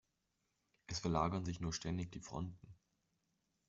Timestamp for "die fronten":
2.11-2.73